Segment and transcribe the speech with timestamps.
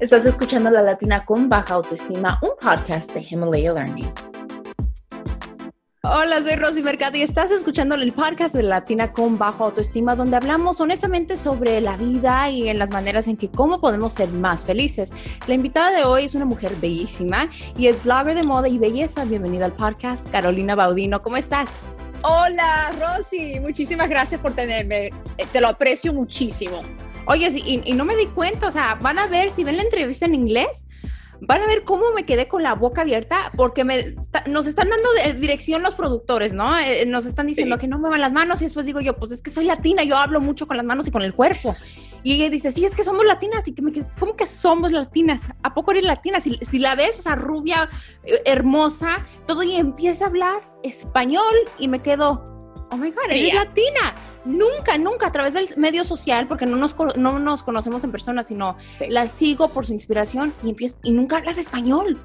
[0.00, 4.08] Estás escuchando La Latina con Baja Autoestima, un podcast de Himalaya Learning.
[6.04, 10.36] Hola, soy Rosy Mercado y estás escuchando el podcast de Latina con Bajo Autoestima, donde
[10.36, 14.64] hablamos honestamente sobre la vida y en las maneras en que cómo podemos ser más
[14.64, 15.12] felices.
[15.48, 19.24] La invitada de hoy es una mujer bellísima y es blogger de moda y belleza.
[19.24, 21.22] Bienvenida al podcast, Carolina Baudino.
[21.22, 21.80] ¿Cómo estás?
[22.22, 23.58] Hola, Rosy.
[23.58, 25.08] Muchísimas gracias por tenerme.
[25.38, 26.84] Eh, te lo aprecio muchísimo.
[27.28, 29.82] Oye, y, y, no me di cuenta, o sea, van a ver, si ven la
[29.82, 30.86] entrevista en inglés,
[31.40, 35.08] van a ver cómo me quedé con la boca abierta porque me nos están dando
[35.38, 36.76] dirección los productores, ¿no?
[36.78, 39.42] Eh, nos están diciendo que no muevan las manos y después digo yo, pues es
[39.42, 41.76] que soy latina, yo hablo mucho con las manos y con el cuerpo.
[42.24, 44.90] Y ella dice, sí, es que somos latinas y que me quedé, ¿cómo que somos
[44.90, 45.48] latinas?
[45.62, 46.40] ¿A poco eres latina?
[46.40, 47.88] Si, si la ves, o sea, rubia,
[48.24, 52.42] eh, hermosa, todo y empieza a hablar español y me quedo,
[52.90, 54.14] oh my God, eres latina.
[54.48, 58.42] Nunca, nunca a través del medio social, porque no nos, no nos conocemos en persona,
[58.42, 58.78] sino
[59.10, 62.18] la sigo por su inspiración y, empiezo, y nunca hablas español.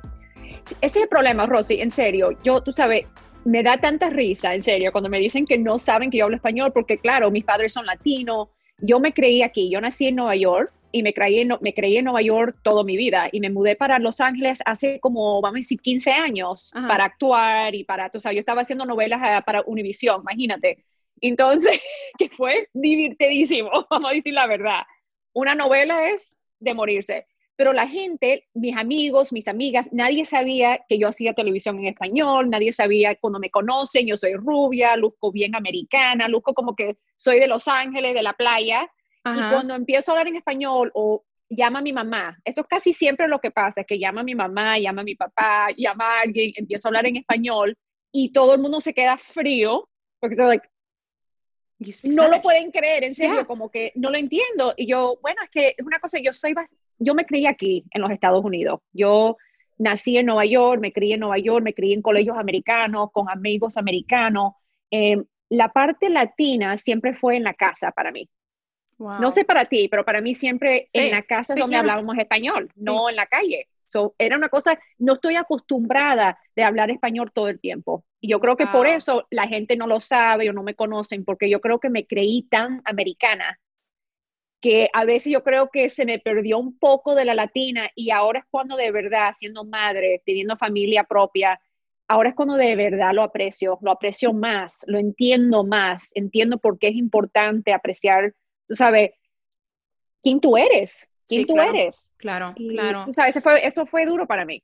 [0.80, 2.30] Ese es el problema, Rosy, en serio.
[2.42, 3.08] Yo, tú sabes,
[3.44, 6.38] me da tanta risa, en serio, cuando me dicen que no saben que yo hablo
[6.38, 8.48] español, porque claro, mis padres son latinos.
[8.80, 11.98] Yo me creí aquí, yo nací en Nueva York y me creí, en, me creí
[11.98, 15.58] en Nueva York toda mi vida y me mudé para Los Ángeles hace como, vamos
[15.58, 19.42] a decir, 15 años para actuar y para, o sea, yo estaba haciendo novelas ah,
[19.46, 20.86] para Univision, imagínate.
[21.24, 21.82] Entonces,
[22.18, 24.84] que fue divertidísimo, vamos a decir la verdad.
[25.34, 27.26] Una novela es de morirse.
[27.56, 32.50] Pero la gente, mis amigos, mis amigas, nadie sabía que yo hacía televisión en español,
[32.50, 37.40] nadie sabía cuando me conocen, yo soy rubia, luzco bien americana, luzco como que soy
[37.40, 38.90] de Los Ángeles, de la playa,
[39.26, 42.92] y cuando empiezo a hablar en español o llama a mi mamá, eso es casi
[42.92, 46.06] siempre lo que pasa, es que llama a mi mamá, llama a mi papá, llama
[46.06, 47.78] a alguien, empiezo a hablar en español
[48.12, 49.88] y todo el mundo se queda frío
[50.24, 50.68] porque like,
[52.04, 54.74] no lo pueden creer, en serio, como que no lo entiendo.
[54.78, 56.54] Y yo, bueno, es que es una cosa, yo soy,
[57.00, 58.80] yo me crié aquí en los Estados Unidos.
[58.92, 59.38] Yo
[59.78, 63.30] nací en Nueva York, me crié en Nueva York, me crié en colegios americanos, con
[63.30, 64.54] amigos americanos.
[64.92, 68.30] Em, la parte latina siempre fue en la casa para mí.
[68.98, 72.70] No sé para ti, pero para mí siempre en la casa es donde hablábamos español,
[72.76, 73.68] no en la calle.
[73.94, 78.04] So, era una cosa, no estoy acostumbrada de hablar español todo el tiempo.
[78.20, 81.24] Y yo creo que por eso la gente no lo sabe o no me conocen,
[81.24, 83.60] porque yo creo que me creí tan americana
[84.62, 88.12] que a veces yo creo que se me perdió un poco de la latina y
[88.12, 91.60] ahora es cuando de verdad, siendo madre, teniendo familia propia,
[92.08, 96.80] ahora es cuando de verdad lo aprecio, lo aprecio más, lo entiendo más, entiendo por
[96.80, 98.34] qué es importante apreciar
[98.68, 99.12] tú sabes,
[100.22, 102.12] quién tú eres, quién tú eres.
[102.18, 103.04] Claro, claro.
[103.06, 104.64] Tú sabes, eso fue, eso fue duro para mí.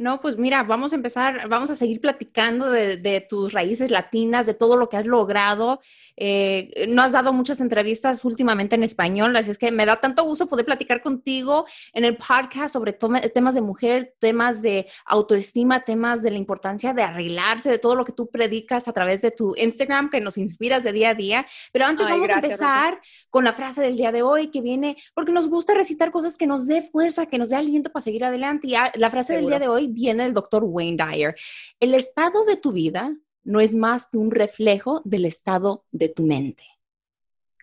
[0.00, 4.54] No, pues mira, vamos a empezar, vamos a seguir platicando de, tus raíces latinas, de
[4.54, 5.82] todo lo que has logrado.
[6.16, 10.24] Eh, no has dado muchas entrevistas últimamente en español, así es que me da tanto
[10.24, 16.22] gusto poder platicar contigo en el podcast sobre temas de mujer, temas de autoestima, temas
[16.22, 19.54] de la importancia de arreglarse, de todo lo que tú predicas a través de tu
[19.54, 21.46] Instagram, que nos inspiras de día a día.
[21.72, 25.30] Pero antes vamos a empezar con la frase del día de hoy que viene, porque
[25.30, 28.66] nos gusta recitar cosas que nos dé fuerza, que nos dé aliento para seguir adelante.
[28.66, 31.34] Y la frase del día de hoy viene el doctor Wayne Dyer.
[31.78, 33.14] El estado de tu vida
[33.44, 36.64] no es más que un reflejo del estado de tu mente.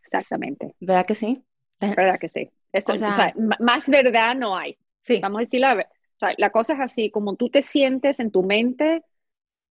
[0.03, 0.75] Exactamente.
[0.79, 1.43] ¿Verdad que sí?
[1.79, 2.49] ¿Verdad que sí?
[2.71, 4.77] Eso, o sea, más verdad no hay.
[5.01, 5.19] Sí.
[5.21, 5.75] Vamos a decir la,
[6.17, 9.03] o sea, la cosa es así, como tú te sientes en tu mente,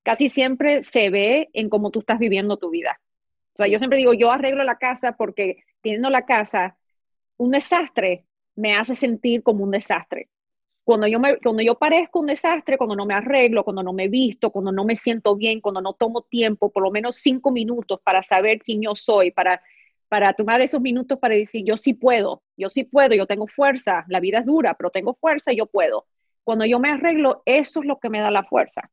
[0.03, 3.00] casi siempre se ve en cómo tú estás viviendo tu vida.
[3.55, 6.77] O sea, yo siempre digo, yo arreglo la casa porque teniendo la casa,
[7.37, 10.28] un desastre me hace sentir como un desastre.
[10.86, 14.06] Cuando yo, me, cuando yo parezco un desastre, cuando no me arreglo, cuando no me
[14.06, 17.98] visto, cuando no me siento bien, cuando no tomo tiempo, por lo menos cinco minutos
[18.04, 19.60] para saber quién yo soy, para,
[20.08, 24.04] para tomar esos minutos para decir, yo sí puedo, yo sí puedo, yo tengo fuerza,
[24.06, 26.06] la vida es dura, pero tengo fuerza y yo puedo.
[26.44, 28.88] Cuando yo me arreglo, eso es lo que me da la fuerza.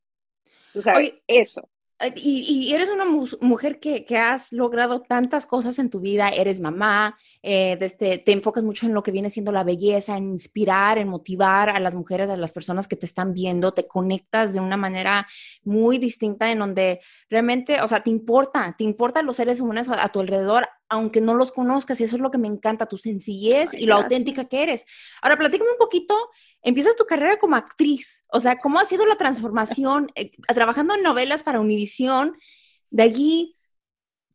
[0.74, 1.70] Tú sabes, eso.
[2.16, 7.78] Y, eres una mujer que, has logrado tantas cosas en tu vida, eres mamá, eh,
[7.80, 11.70] desde, te enfocas mucho en lo que viene siendo la belleza, en inspirar, en motivar
[11.70, 15.28] a las mujeres, a las personas que te están viendo, te conectas de una manera
[15.64, 20.08] muy distinta en donde realmente, o sea, te importa, te importan los seres humanos a,
[20.10, 23.74] tu alrededor, aunque no los conozcas, y eso es lo que me encanta, tu sencillez
[23.74, 24.86] y lo auténtica que eres.
[25.22, 26.16] Ahora, platícame un poquito
[26.64, 28.24] empiezas tu carrera como actriz.
[28.28, 32.38] O sea, ¿cómo ha sido la transformación eh, trabajando en novelas para Univisión?
[32.90, 33.58] De allí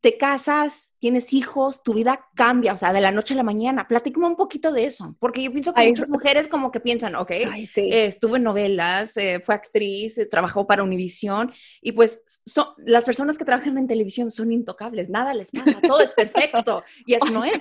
[0.01, 3.89] te casas, tienes hijos, tu vida cambia, o sea, de la noche a la mañana.
[3.89, 7.31] Platícame un poquito de eso, porque yo pienso que muchas mujeres como que piensan, ok,
[7.31, 7.67] eh,
[8.07, 11.53] estuvo en novelas, eh, fue actriz, trabajó para Univisión,
[11.83, 16.01] y pues son, las personas que trabajan en televisión son intocables, nada les pasa, todo
[16.01, 17.59] es perfecto, y así no es.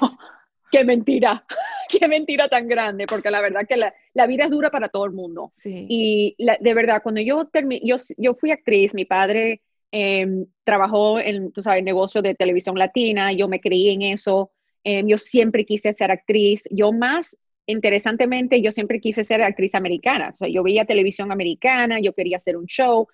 [0.71, 1.45] Qué mentira,
[1.89, 5.05] qué mentira tan grande, porque la verdad que la, la vida es dura para todo
[5.05, 5.49] el mundo.
[5.53, 5.85] Sí.
[5.89, 7.49] Y de verdad, cuando yo,
[7.83, 9.61] yo, yo fui actriz, mi padre
[9.91, 14.51] em, trabajó en, tú sabes, negocio de televisión latina, yo me creí en eso,
[14.83, 17.37] em, yo siempre quise ser actriz, yo más
[17.67, 22.37] interesantemente, yo siempre quise ser actriz americana, o sea, yo veía televisión americana, yo quería
[22.37, 23.07] hacer un show,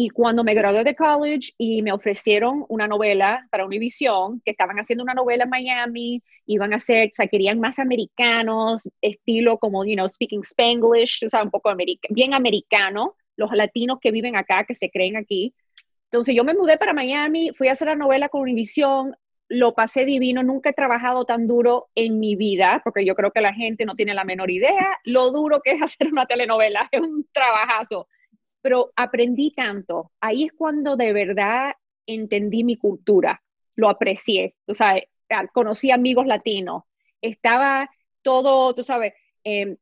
[0.00, 4.76] y cuando me gradué de college y me ofrecieron una novela para Univision, que estaban
[4.78, 9.84] haciendo una novela en Miami, iban a hacer, o sea, querían más americanos, estilo como,
[9.84, 11.74] you know, speaking Spanglish, o sea, un poco
[12.10, 15.52] bien americano, los latinos que viven acá, que se creen aquí.
[16.04, 19.16] Entonces yo me mudé para Miami, fui a hacer la novela con Univision,
[19.48, 23.40] lo pasé divino, nunca he trabajado tan duro en mi vida, porque yo creo que
[23.40, 27.00] la gente no tiene la menor idea lo duro que es hacer una telenovela, es
[27.00, 28.06] un trabajazo
[28.68, 30.12] pero aprendí tanto.
[30.20, 31.72] Ahí es cuando de verdad
[32.06, 33.42] entendí mi cultura,
[33.76, 35.04] lo aprecié, tú sabes,
[35.54, 36.82] conocí amigos latinos,
[37.22, 37.88] estaba
[38.20, 39.78] todo, tú sabes, em,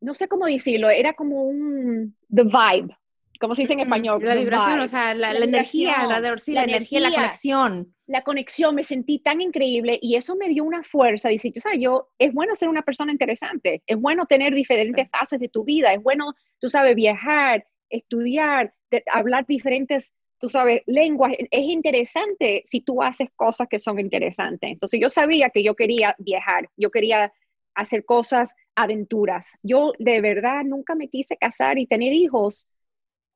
[0.00, 2.96] no sé cómo decirlo, era como un, the vibe,
[3.38, 4.18] como se dice en español.
[4.22, 7.94] La vibración, o sea, la, energía, la, la, energía, la conexión.
[8.06, 11.28] La conexión, me sentí tan increíble y eso me dio una fuerza.
[11.28, 15.38] Dice, tú sabes, yo, es bueno ser una persona interesante, es bueno tener diferentes fases
[15.38, 18.74] de tu vida, es bueno, tú sabes, viajar, estudiar,
[19.12, 21.32] hablar diferentes, tú sabes, lenguas.
[21.50, 24.70] Es interesante si tú haces cosas que son interesantes.
[24.70, 27.32] Entonces yo sabía que yo quería viajar, yo quería
[27.74, 29.56] hacer cosas, aventuras.
[29.62, 32.68] Yo de verdad nunca me quise casar y tener hijos.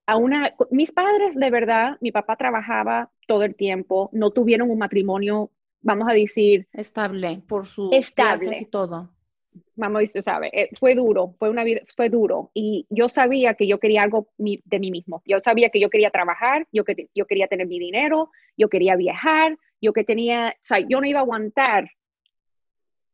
[0.06, 4.78] A una, mis padres, de verdad, mi papá trabajaba todo el tiempo, no tuvieron un
[4.78, 5.50] matrimonio,
[5.80, 9.13] vamos a decir, estable por su estable y todo
[9.76, 12.50] mamá usted sabe, eh, fue duro, fue una vida, fue duro.
[12.54, 15.22] Y yo sabía que yo quería algo de mí mismo.
[15.26, 18.96] Yo sabía que yo quería trabajar, yo, que, yo quería tener mi dinero, yo quería
[18.96, 21.90] viajar, yo que tenía, o sea, yo no iba a aguantar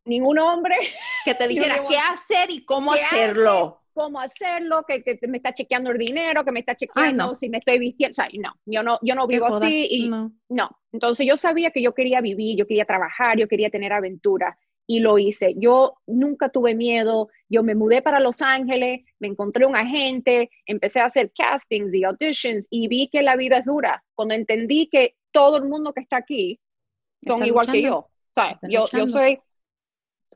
[0.04, 0.76] ningún hombre
[1.24, 3.82] que te dijera qué hacer y cómo hacerlo.
[3.92, 7.58] cómo hacerlo, que, que, me está chequeando el dinero, que me está chequeando si me
[7.58, 8.12] estoy vistiendo.
[8.12, 10.32] O sea, no, yo no, yo no vivo así y no.
[10.48, 10.70] no.
[10.92, 14.58] Entonces yo sabía que yo quería vivir, yo quería trabajar, yo quería tener aventura
[14.90, 15.54] y lo hice.
[15.56, 20.98] Yo nunca tuve miedo, yo me mudé para Los Ángeles, me encontré un agente, empecé
[20.98, 24.02] a hacer castings y auditions y vi que la vida es dura.
[24.16, 26.58] Cuando entendí que todo el mundo que está aquí
[27.24, 28.08] son igual que yo.
[28.68, 29.38] Yo, yo soy,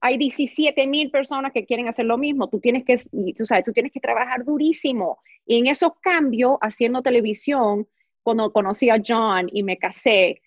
[0.01, 2.49] hay 17 mil personas que quieren hacer lo mismo.
[2.49, 2.95] Tú tienes que,
[3.37, 5.19] tú sabes, tú tienes que trabajar durísimo.
[5.47, 7.89] Y en esos cambios, haciendo televisión,
[8.23, 10.43] cuando conocí a John y me casé,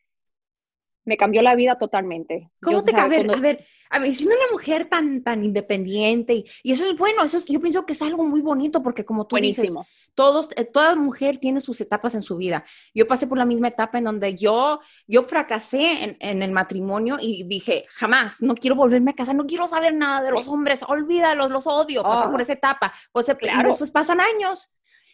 [1.08, 2.52] me cambió la vida totalmente.
[2.62, 3.22] ¿Cómo te cambió?
[3.22, 7.40] A ver, a ver, siendo una mujer tan, tan independiente, y, eso es bueno, eso
[7.48, 9.74] yo pienso que es algo muy bonito, porque como tú dices,
[10.16, 12.66] todos, eh, toda mujer tiene sus etapas en su vida.
[12.94, 17.16] Yo pasé por la misma etapa en donde yo, yo fracasé en, en el matrimonio
[17.22, 20.84] y dije, jamás, no quiero volverme a casar, no quiero saber nada de los hombres,
[20.84, 22.44] olvídalos, los odio, pasé por ah.
[22.44, 22.94] esa etapa.
[23.14, 24.70] Pues, Y después pasan años.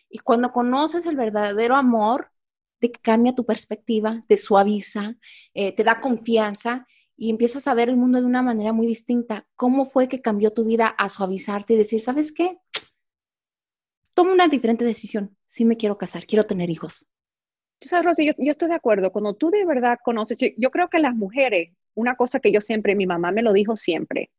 [0.10, 2.33] Y cuando conoces el verdadero amor,
[2.90, 5.16] te cambia tu perspectiva, te suaviza,
[5.54, 6.86] eh, te da confianza
[7.16, 9.48] y empiezas a ver el mundo de una manera muy distinta.
[9.56, 12.58] ¿Cómo fue que cambió tu vida a suavizarte y decir, ¿sabes qué?
[14.14, 15.38] Toma una diferente decisión.
[15.46, 17.08] Sí me quiero casar, quiero tener hijos.
[17.80, 19.14] Tú sabes, Rosy, yo, estoy de acuerdo.
[19.14, 22.96] Cuando tú de verdad conoces, yo creo que las mujeres, una cosa que yo siempre,
[22.96, 24.30] mi mamá me lo dijo siempre,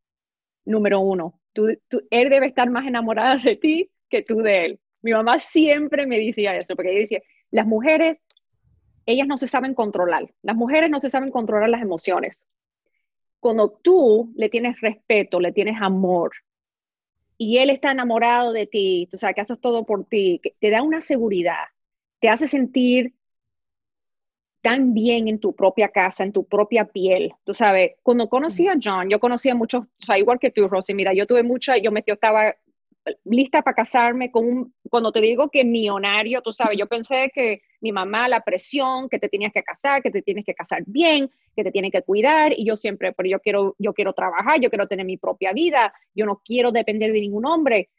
[0.66, 1.68] número uno, tú,
[2.10, 4.80] él debe estar más enamorada de ti que tú de él.
[5.00, 8.20] Mi mamá siempre me decía eso, porque ella decía, las mujeres
[9.06, 10.32] ellas no se saben controlar.
[10.42, 12.44] Las mujeres no se saben controlar las emociones.
[13.40, 16.32] Cuando tú le tienes respeto, le tienes amor,
[17.36, 20.82] y él está enamorado de ti, tú sabes que haces todo por ti, te da
[20.82, 21.64] una seguridad,
[22.20, 23.14] te hace sentir
[24.62, 27.34] tan bien en tu propia casa, en tu propia piel.
[27.44, 30.68] Tú sabes, cuando conocí a John, yo conocía a muchos, o sea, igual que tú,
[30.68, 32.54] Rosy, mira, yo tuve mucha, yo me, yo estaba
[33.24, 37.62] lista para casarme con un, cuando te digo que millonario, tú sabes, yo pensé que
[37.80, 41.30] mi mamá, la presión, que te tenías que casar, que te tienes que casar bien,
[41.54, 44.70] que te tienes que cuidar, y yo siempre, pero yo quiero, yo quiero trabajar, yo
[44.70, 47.90] quiero tener mi propia vida, yo no quiero depender de ningún hombre.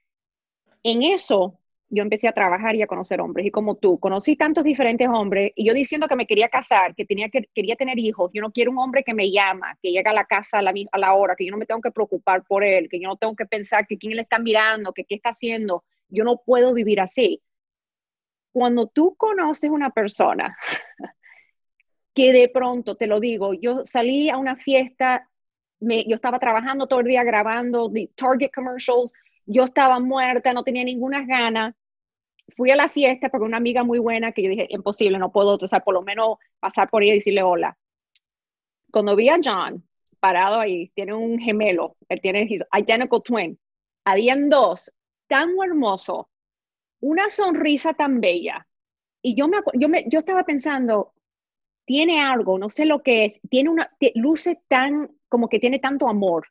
[0.84, 1.60] En eso
[1.90, 3.46] yo empecé a trabajar y a conocer hombres.
[3.46, 7.06] Y como tú, conocí tantos diferentes hombres y yo diciendo que me quería casar, que,
[7.06, 8.32] tenía que quería tener hijos.
[8.34, 10.74] Yo no quiero un hombre que me llama, que llega a la casa a la,
[10.92, 13.18] a la hora, que yo no me tengo que preocupar por él, que yo no
[13.18, 15.84] tengo que pensar que quién le está mirando, que qué está haciendo.
[16.10, 17.42] Yo no puedo vivir así.
[18.52, 20.58] Cuando tú conoces una persona
[22.14, 25.30] que de pronto, te lo digo, yo salí a una fiesta,
[25.80, 29.14] me, yo estaba trabajando todo el día grabando Target commercials,
[29.46, 31.76] yo estaba muerta, no tenía ninguna gana.
[32.56, 35.56] Fui a la fiesta porque una amiga muy buena que yo dije, imposible, no puedo,
[35.56, 37.78] o sea, por lo menos pasar por ella y decirle hola.
[38.92, 39.84] Cuando vi a John,
[40.20, 43.60] parado ahí, tiene un gemelo, él tiene his identical twin.
[44.06, 44.92] Habían dos,
[45.28, 46.30] tan hermoso,
[47.00, 48.68] una sonrisa tan bella.
[49.22, 51.14] Y yo me, yo me, yo estaba pensando,
[51.86, 56.08] tiene algo, no sé lo que es, tiene una, luce tan, como que tiene tanto
[56.08, 56.48] amor,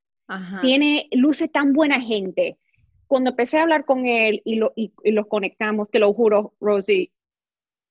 [0.63, 2.59] tiene, luce tan buena gente.
[3.15, 7.13] Cuando empecé a hablar con él y, lo, y, los conectamos, te lo juro, Rosie,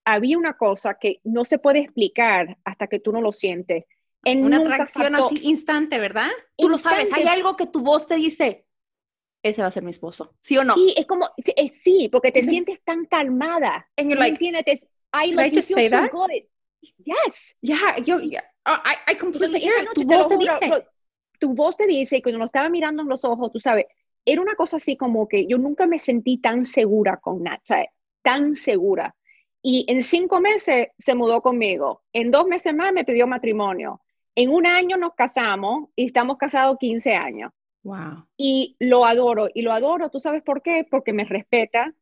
[0.03, 3.85] había una cosa que no se puede explicar hasta que tú no lo sientes.
[4.25, 6.27] En una atracción así instante, ¿verdad?
[6.57, 8.65] Tú lo sabes, hay algo que tu voz te dice,
[9.41, 10.73] ese va a ser mi esposo, ¿sí o no?
[10.73, 11.29] Sí, es como,
[11.71, 13.89] sí, porque te sientes tan calmada.
[13.95, 14.85] And you're like, entiendes?
[15.13, 16.31] I like you feel so good.
[16.97, 17.55] Yes.
[17.61, 20.85] Yeah, yo, oh, I, I completely hear Tu voz te dice.
[21.39, 23.85] Tu voz te dice, y cuando lo estaba mirando en los ojos, tú sabes,
[24.25, 27.85] era una cosa así como que yo nunca me sentí tan segura con Nacha,
[28.21, 29.15] tan segura.
[29.61, 32.03] Y en cinco meses se mudó conmigo.
[32.11, 34.01] En dos meses más me pidió matrimonio.
[34.35, 37.51] En un año nos casamos y estamos casados 15 años.
[37.83, 38.25] Wow.
[38.35, 39.47] Y lo adoro.
[39.53, 40.85] Y lo adoro, ¿tú sabes por qué?
[40.89, 41.93] Porque me respeta,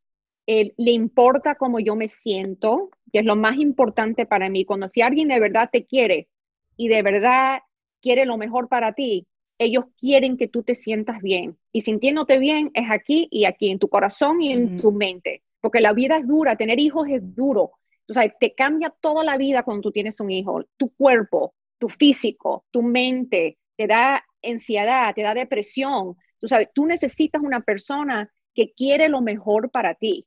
[0.47, 4.65] le importa cómo yo me siento, que es lo más importante para mí.
[4.65, 6.29] Cuando si alguien de verdad te quiere
[6.77, 7.61] y de verdad
[8.01, 9.27] quiere lo mejor para ti,
[9.63, 11.57] ellos quieren que tú te sientas bien.
[11.71, 15.79] Y sintiéndote bien es aquí y aquí, en tu corazón y en tu mente porque
[15.79, 17.73] la vida es dura, tener hijos es duro.
[18.09, 21.87] O sea, te cambia toda la vida cuando tú tienes un hijo, tu cuerpo, tu
[21.87, 26.17] físico, tu mente, te da ansiedad, te da depresión.
[26.39, 30.25] Tú sabes, tú necesitas una persona que quiere lo mejor para ti.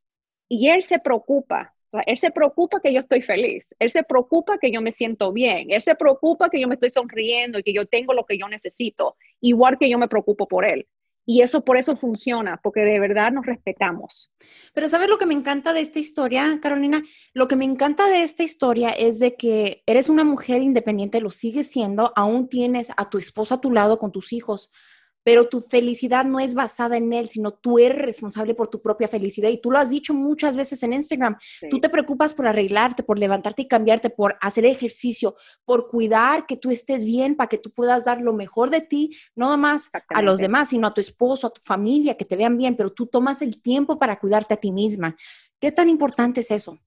[0.49, 4.59] Y él se preocupa, sea, él se preocupa que yo estoy feliz, él se preocupa
[4.59, 7.73] que yo me siento bien, él se preocupa que yo me estoy sonriendo y que
[7.73, 10.87] yo tengo lo que yo necesito, igual que yo me preocupo por él.
[11.27, 14.31] Y eso por eso funciona, porque de verdad nos respetamos.
[14.75, 17.03] Pero ¿sabes lo que me encanta de esta historia, Carolina?
[17.33, 21.31] Lo que me encanta de esta historia es de que eres una mujer independiente, lo
[21.31, 24.71] sigues siendo, aún tienes a tu esposo a tu lado con tus hijos,
[25.25, 29.09] pero tu felicidad no es basada en él, sino tú eres responsable por tu propia
[29.09, 29.49] felicidad.
[29.49, 31.37] Y tú lo has dicho muchas veces en Instagram.
[31.71, 36.57] Tú te preocupas por arreglarte, por levantarte y cambiarte, por hacer ejercicio, por cuidar que
[36.57, 39.91] tú estés bien para que tú puedas dar lo mejor de ti, no nada más
[40.09, 42.93] a los demás, sino a tu esposo, a tu familia, que te vean bien, pero
[42.93, 45.17] tú tomas el tiempo para cuidarte a ti misma.
[45.59, 46.79] ¿Qué tan importante es eso?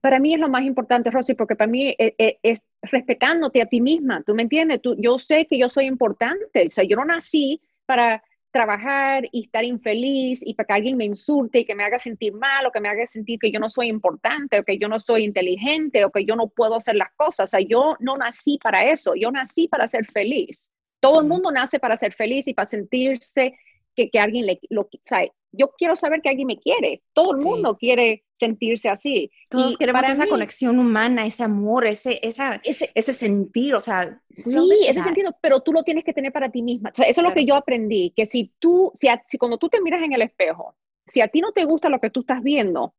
[0.00, 3.66] Para mí es lo más importante, Rosy, porque para mí eh, eh, es, respetándote a
[3.66, 4.80] ti misma, ¿tú me entiendes?
[4.82, 9.42] Tú, yo sé que yo soy importante, o sea, yo no nací para trabajar y
[9.42, 12.70] estar infeliz y para que alguien me insulte y que me haga sentir mal o
[12.70, 16.04] que me haga sentir que yo no soy importante o que yo no soy inteligente
[16.06, 17.44] o que yo no puedo hacer las cosas.
[17.44, 20.70] O sea, yo no nací para eso, yo nací para ser feliz.
[21.00, 23.52] Todo el mundo nace para ser feliz y para sentirse
[23.94, 25.20] que, que alguien le, lo, o sea,
[25.56, 27.02] yo quiero saber que alguien me quiere.
[27.12, 29.30] Todo el mundo quiere sentirse así.
[29.48, 34.20] Todos queremos esa conexión humana, ese amor, ese, esa, ese, ese sentir, o sea.
[34.30, 36.90] Sí, ese sentido, pero tú lo tienes que tener para ti misma.
[36.90, 39.68] O sea, eso es lo que yo aprendí, que si tú, si, si cuando tú
[39.68, 42.42] te miras en el espejo, si a ti no te gusta lo que tú estás
[42.42, 42.94] viendo,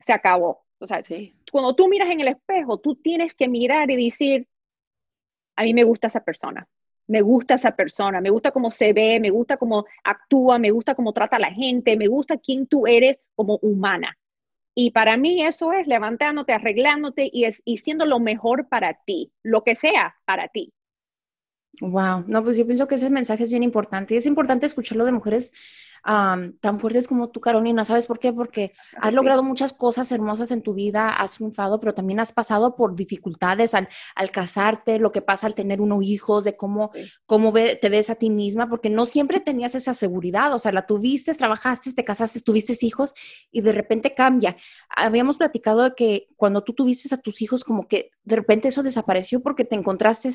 [0.00, 0.64] se acabó.
[0.78, 1.34] O sea, sí.
[1.50, 4.46] cuando tú miras en el espejo, tú tienes que mirar y decir,
[5.56, 6.68] a mí me gusta esa persona
[7.08, 10.94] me gusta esa persona, me gusta cómo se ve, me gusta cómo actúa, me gusta
[10.94, 14.16] cómo trata a la gente, me gusta quién tú eres como humana.
[14.74, 19.32] Y para mí eso es levantándote, arreglándote y, es, y siendo lo mejor para ti,
[19.42, 20.72] lo que sea para ti.
[21.80, 25.04] Wow, no, pues yo pienso que ese mensaje es bien importante y es importante escucharlo
[25.04, 25.52] de mujeres
[26.02, 27.84] tan fuertes como tú, Carolina.
[27.84, 28.32] ¿Sabes por qué?
[28.32, 32.76] Porque has logrado muchas cosas hermosas en tu vida, has triunfado, pero también has pasado
[32.76, 36.92] por dificultades al, al casarte, lo que pasa al tener unos hijos, de cómo,
[37.26, 40.86] cómo te ves a ti misma, porque no siempre tenías esa seguridad, o sea, la
[40.86, 43.14] tuviste, trabajaste, te casaste, tuviste hijos
[43.50, 44.56] y de repente cambia.
[44.88, 48.82] Habíamos platicado de que cuando tú tuviste a tus hijos, como que de repente eso
[48.82, 50.30] desapareció porque te encontraste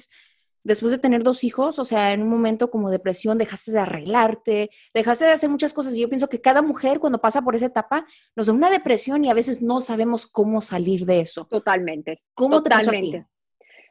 [0.63, 4.70] después de tener dos hijos, o sea, en un momento como depresión, dejaste de arreglarte,
[4.93, 5.96] dejaste de hacer muchas cosas.
[5.96, 8.05] Y yo pienso que cada mujer cuando pasa por esa etapa
[8.36, 11.46] nos da una depresión y a veces no sabemos cómo salir de eso.
[11.46, 12.24] Totalmente.
[12.34, 13.12] ¿Cómo Totalmente.
[13.12, 13.34] te pasó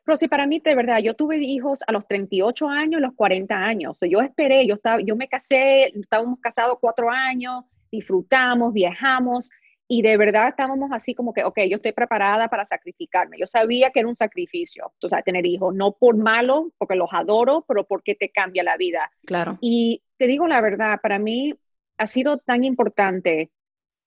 [0.05, 3.55] Rosy, para mí, de verdad, yo tuve hijos a los 38 años, a los 40
[3.55, 3.97] años.
[4.01, 9.51] yo esperé, yo, estaba, yo me casé, estábamos casados cuatro años, disfrutamos, viajamos,
[9.95, 13.37] y de verdad estábamos así como que, ok, yo estoy preparada para sacrificarme.
[13.39, 17.11] Yo sabía que era un sacrificio, tú sabes, tener hijos, no por malo, porque los
[17.13, 19.13] adoro, pero porque te cambia la vida.
[19.27, 19.59] Claro.
[19.61, 21.53] Y te digo la verdad, para mí
[21.99, 23.51] ha sido tan importante.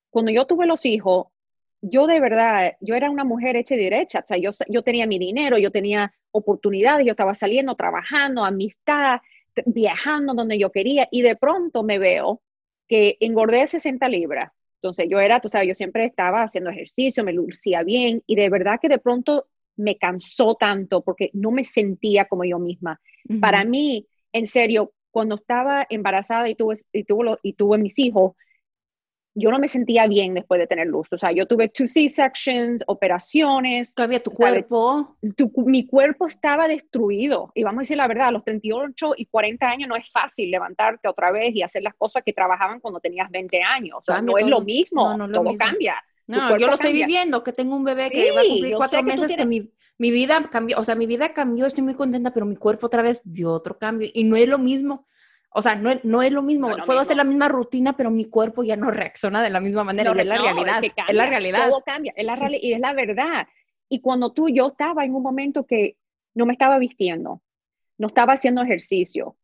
[0.09, 1.27] Cuando yo tuve los hijos,
[1.81, 5.05] yo de verdad, yo era una mujer hecha y derecha, o sea, yo, yo tenía
[5.05, 9.19] mi dinero, yo tenía oportunidades, yo estaba saliendo, trabajando, amistad,
[9.67, 12.41] viajando donde yo quería, y de pronto me veo
[12.87, 14.51] que engordé 60 libras
[14.85, 18.49] entonces yo era, tú sabes, yo siempre estaba haciendo ejercicio, me lucía bien y de
[18.49, 23.01] verdad que de pronto me cansó tanto porque no me sentía como yo misma.
[23.41, 28.33] Para mí, en serio, cuando estaba embarazada y tuve, y, tuve, y tuve mis hijos,
[29.35, 31.07] yo no me sentía bien después de tener luz.
[31.11, 33.93] O sea, yo tuve two C-sections, operaciones.
[33.93, 35.17] Todavía tu cuerpo.
[35.57, 37.51] mi cuerpo estaba destruido.
[37.53, 40.49] Y vamos a decir la verdad, a los 38 y 40 años no es fácil
[40.49, 43.97] levantarte otra vez y hacer las cosas que trabajaban cuando tenías 20 años.
[43.99, 45.95] O sea, no es lo mismo, todo cambia.
[46.27, 49.33] No, yo lo estoy viviendo, que tengo un bebé que va a cumplir cuatro meses,
[49.35, 52.55] que, mi, mi, vida cambió, o sea, mi vida cambió, estoy muy contenta, pero mi
[52.55, 54.09] cuerpo otra vez dio otro cambio.
[54.13, 55.05] Y no es lo mismo.
[55.57, 56.69] O sea, no, no es lo mismo.
[56.85, 60.11] Puedo hacer la misma rutina, pero mi cuerpo ya no reacciona de la misma manera.
[60.13, 60.83] y es la realidad.
[60.83, 61.69] Es, la realidad.
[61.69, 62.13] Todo cambia.
[62.17, 63.47] Es la y es la verdad.
[63.87, 65.95] Y cuando tú, yo estaba en un momento que
[66.33, 67.41] no me estaba vistiendo,
[67.97, 69.37] no estaba haciendo ejercicio,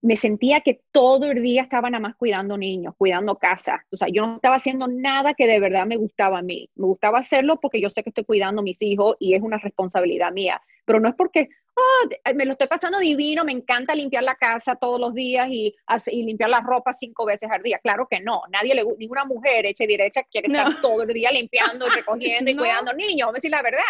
[0.00, 3.84] me sentía que todo el día estaba nada más cuidando niños, cuidando casa.
[3.92, 6.70] O sea, yo no estaba haciendo nada que de verdad me gustaba a mí.
[6.76, 9.58] Me gustaba hacerlo porque yo sé que estoy cuidando a mis hijos y es una
[9.58, 10.62] responsabilidad mía.
[10.86, 14.76] Pero no es porque, oh, me lo estoy pasando divino, me encanta limpiar la casa
[14.76, 15.74] todos los días y,
[16.06, 17.78] y limpiar la ropa cinco veces al día.
[17.78, 18.42] Claro que no.
[18.50, 22.56] Nadie le ninguna mujer hecha y derecha quiere estar todo el día limpiando, recogiendo y
[22.56, 23.26] cuidando niños.
[23.26, 23.80] Vamos a decir la verdad.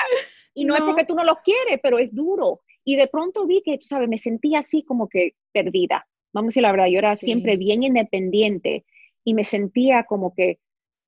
[0.55, 2.63] Y no, es porque tú no los quieres, pero es duro.
[2.85, 6.07] Y de pronto vi que, tú sabes, me sentía así como que perdida.
[6.33, 8.85] Vamos a decir la verdad, yo era siempre bien independiente
[9.25, 10.59] y me sentía como que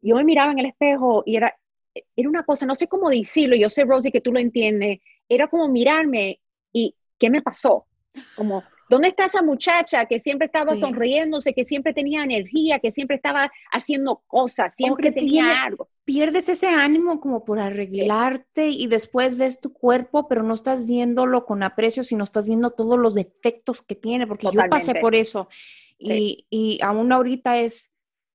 [0.02, 1.56] yo me miraba en el espejo y era,
[2.16, 5.48] era una cosa, no sé cómo decirlo, yo sé, Rosie, que tú lo entiendes, era
[5.48, 6.40] como mirarme
[7.20, 7.86] ¿qué me pasó?
[8.34, 13.14] Como, ¿dónde está esa muchacha que siempre estaba sonriéndose, que siempre tenía energía, que siempre
[13.14, 15.88] estaba haciendo cosas, siempre tenía algo?
[16.10, 21.46] pierdes ese ánimo como por arreglarte y después ves tu cuerpo, pero no estás viéndolo
[21.46, 25.48] con aprecio, sino estás viendo todos los defectos que tiene, porque yo pasé por eso.
[26.00, 27.89] Y, y, aún ahorita es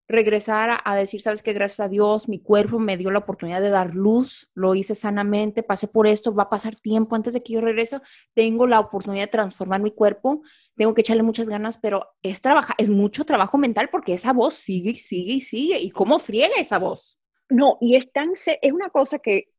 [0.07, 3.69] regresar a, decir, sabes que gracias a Dios mi cuerpo me dio la oportunidad de
[3.69, 7.53] dar luz, lo hice sanamente, pasé por esto, va a pasar tiempo antes de que
[7.53, 7.99] yo regrese,
[8.33, 10.41] tengo la oportunidad de transformar mi cuerpo,
[10.75, 14.53] tengo que echarle muchas ganas, pero es trabajar, es mucho trabajo mental porque esa voz
[14.53, 15.79] sigue sigue y sigue.
[15.79, 17.19] ¿Y cómo friega esa voz?
[17.49, 19.49] No, y es tan, es una cosa que,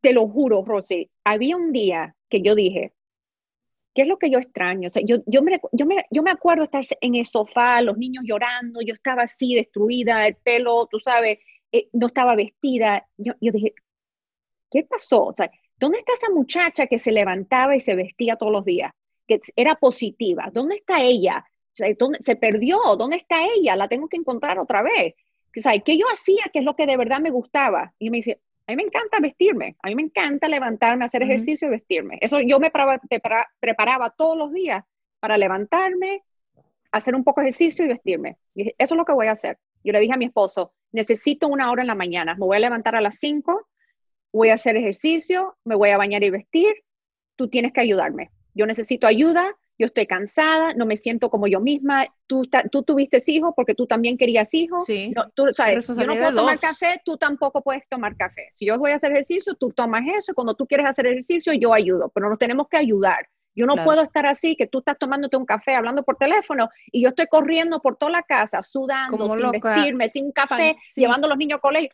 [0.00, 2.92] te lo juro, Rosy, había un día que yo dije,
[3.96, 4.90] ¿qué es lo que yo extraño?
[5.04, 8.82] Yo, yo, me, yo, me, yo me acuerdo estar en el sofá, los niños llorando,
[8.82, 11.38] yo estaba así destruida, el pelo, tú sabes,
[11.72, 13.08] eh, no estaba vestida.
[13.16, 13.74] Yo, yo dije,
[14.70, 15.24] ¿qué pasó?
[15.24, 18.92] O sea, ¿dónde está esa muchacha que se levantaba y se vestía todos los días?
[19.26, 20.50] Que era positiva.
[20.52, 21.44] ¿Dónde está ella?
[21.48, 22.78] O sea, ¿dónde, se perdió.
[22.98, 23.76] ¿Dónde está ella?
[23.76, 25.14] La tengo que encontrar otra vez
[25.56, 26.44] o sea, ¿qué yo hacía?
[26.52, 27.94] ¿Qué es lo que de verdad me gustaba?
[27.98, 31.68] Y me dice, a mí me encanta vestirme, a mí me encanta levantarme, hacer ejercicio
[31.68, 32.18] y vestirme.
[32.20, 34.84] Eso yo me preparaba, todos los días
[35.20, 36.22] para levantarme,
[36.90, 38.38] hacer un poco de ejercicio y vestirme.
[38.54, 39.58] Y dije, eso es lo que voy a hacer.
[39.84, 42.60] Yo le dije a mi esposo, necesito una hora en la mañana, me voy a
[42.60, 43.68] levantar a las 5,
[44.32, 46.74] voy a hacer ejercicio, me voy a bañar y vestir,
[47.36, 48.30] tú tienes que ayudarme.
[48.54, 53.22] Yo necesito ayuda, yo estoy cansada, no me siento como yo misma, tú, tú tuviste
[53.26, 55.12] hijos porque tú también querías hijos, sí.
[55.34, 58.48] tú, sabes, yo no puedo tomar café, tú tampoco puedes tomar café.
[58.52, 61.74] Si yo voy a hacer ejercicio, tú tomas eso, cuando tú quieres hacer ejercicio, yo
[61.74, 63.28] ayudo, pero nos tenemos que ayudar.
[63.56, 67.02] Yo no puedo estar así, que tú estás tomándote un café, hablando por teléfono, y
[67.02, 71.38] yo estoy corriendo por toda la casa, sudando, sin vestirme, sin café, llevando a los
[71.38, 71.90] niños al colegio.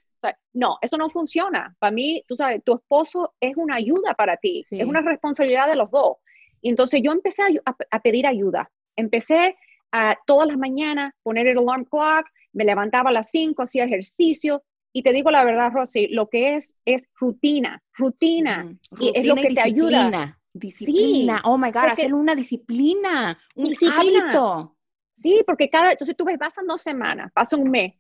[0.55, 1.75] no, eso no funciona.
[1.79, 5.77] Para mí, tú sabes, tu esposo es una ayuda para ti, es una responsabilidad de
[5.77, 6.17] los dos.
[6.63, 8.71] Y entonces yo empecé a, pedir ayuda.
[8.97, 9.57] Empecé
[9.91, 14.63] a todas las mañanas poner el alarm clock, me levantaba a las 5, hacía ejercicio.
[14.93, 18.75] Y te digo la verdad, Rosy, lo que es es rutina, rutina.
[19.01, 20.39] y es lo que te ayuda.
[20.55, 21.41] Disciplina.
[21.45, 24.77] oh my God, hacer una disciplina, un hábito.
[25.15, 27.95] Sí, porque cada, entonces tú ves, pasan dos semanas, pasa un mes,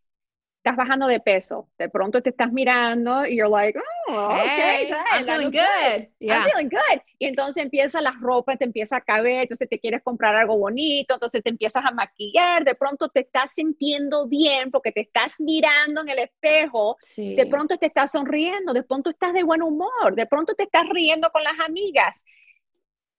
[0.63, 3.77] estás bajando de peso, de pronto te estás mirando y you're like,
[4.09, 6.07] oh, okay, I'm feeling good.
[6.21, 7.01] I'm feeling good.
[7.19, 11.15] Y entonces empieza la ropa, te empieza a caber, entonces te quieres comprar algo bonito,
[11.15, 16.03] entonces te empiezas a maquillar, de pronto te estás sintiendo bien porque te estás mirando
[16.03, 20.27] en el espejo, de pronto te estás sonriendo, de pronto estás de buen humor, de
[20.27, 22.25] pronto te estás riendo con las amigas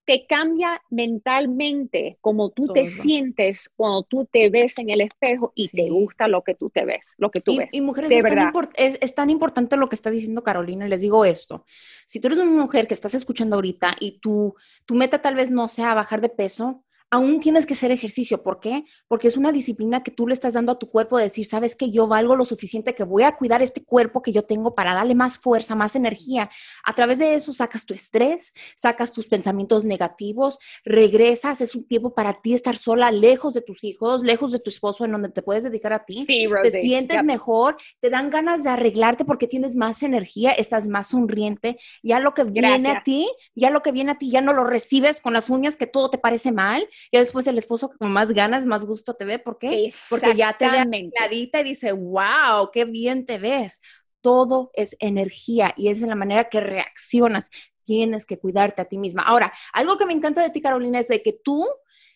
[0.06, 5.70] te cambia mentalmente como tú te sientes cuando tú te ves en el espejo y
[5.70, 7.70] te gusta lo que tú te ves, lo que tú ves.
[7.72, 10.88] Y mujeres, es, Tan es, tan importante lo que está diciendo Carolina.
[10.88, 11.66] Les digo esto,
[12.06, 15.50] si tú eres una mujer que estás escuchando ahorita y tu, tu meta tal vez
[15.52, 16.84] no sea bajar de peso,
[17.14, 18.42] aún tienes que hacer ejercicio.
[18.42, 18.86] ¿Por qué?
[19.08, 21.76] Porque es una disciplina que tú le estás dando a tu cuerpo de decir, sabes
[21.76, 24.96] que yo valgo lo suficiente, que voy a cuidar este cuerpo que yo tengo para
[24.96, 26.50] darle más fuerza, más energía.
[26.84, 32.16] A través de eso sacas tu estrés, sacas tus pensamientos negativos, regresas, es un tiempo
[32.16, 35.44] para ti estar sola, lejos de tus hijos, lejos de tu esposo, en donde te
[35.44, 36.26] puedes dedicar a ti.
[36.26, 41.10] Sí, te sientes mejor, te dan ganas de arreglarte porque tienes más energía, estás más
[41.10, 41.78] sonriente.
[42.02, 44.64] Ya lo que viene a ti, ya lo que viene a ti, ya no lo
[44.64, 48.32] recibes con las uñas que todo te parece mal y después el esposo con más
[48.32, 49.40] ganas, más gusto te ve.
[49.40, 49.94] ¿Por qué?
[50.10, 53.82] Porque ya te ve clarita y dice, wow, qué bien te ves.
[54.22, 57.50] Todo es energía y es la manera que reaccionas.
[57.84, 59.24] Tienes que cuidarte a ti misma.
[59.24, 61.68] Ahora, algo que me encanta de ti, Carolina, es de que tú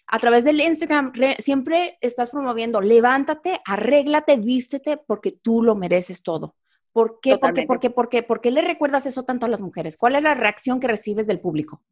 [0.07, 6.55] a través del Instagram siempre estás promoviendo, levántate, arréglate, vístete, porque tú lo mereces todo.
[6.93, 7.37] ¿Por qué?
[7.37, 7.63] ¿Por qué?
[7.63, 7.89] ¿Por qué?
[7.89, 8.23] ¿Por qué?
[8.23, 9.97] ¿Por qué le recuerdas eso tanto a las mujeres?
[9.97, 11.83] ¿Cuál es la reacción que recibes del público?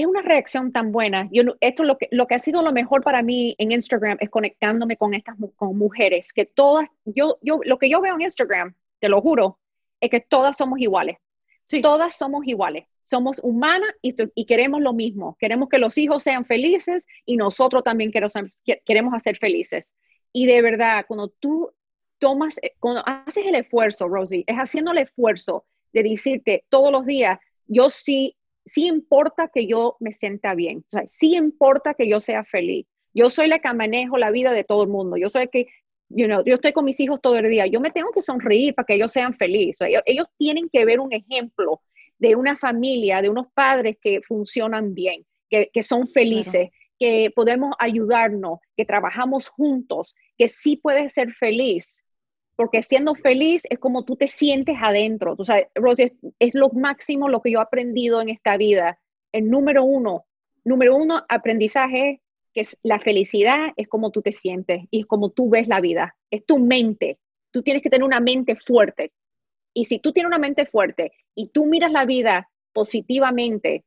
[0.00, 1.28] Es una reacción tan buena.
[1.30, 4.28] Yo, esto lo que, lo que ha sido lo mejor para mí en Instagram es
[4.28, 8.74] conectándome con estas con mujeres, que todas, yo, yo, lo que yo veo en Instagram,
[8.98, 9.60] te lo juro,
[10.00, 11.18] es que todas somos iguales.
[11.80, 12.86] Todas somos iguales.
[13.04, 15.36] Somos humanas y, y, queremos lo mismo.
[15.38, 18.34] Queremos que los hijos sean felices y nosotros también queremos,
[18.84, 19.94] queremos hacer felices.
[20.32, 21.70] Y de verdad, cuando tú
[22.18, 27.06] tomas, eh, cuando haces el esfuerzo, Rosie, es haciendo el esfuerzo de decirte todos los
[27.06, 32.08] días, yo sí sí importa que yo me sienta bien, o sea, sí importa que
[32.08, 32.86] yo sea feliz.
[33.14, 35.16] Yo soy la que manejo la vida de todo el mundo.
[35.16, 35.68] Yo soy que,
[36.08, 37.66] you know, yo estoy con mis hijos todo el día.
[37.66, 39.88] Yo me tengo que sonreír para que ellos sean felices.
[40.04, 41.80] ellos, tienen que ver un ejemplo
[42.18, 48.58] de una familia, de unos padres que funcionan bien, que, son felices, que podemos ayudarnos,
[48.76, 52.03] que trabajamos juntos, que sí puedes ser feliz
[52.56, 55.36] porque siendo feliz es como tú te sientes adentro.
[55.36, 58.98] Tú sabes, Rosy, es, lo máximo lo que yo he aprendido en esta vida.
[59.32, 60.26] El número uno,
[60.64, 62.20] número uno, aprendizaje,
[62.52, 65.80] que es la felicidad, es como tú te sientes y es como tú ves la
[65.80, 66.16] vida.
[66.30, 67.18] Es tu mente.
[67.50, 69.12] Tú tienes que tener una mente fuerte.
[69.72, 73.84] Y si tú tienes una mente fuerte y tú miras la vida positivamente,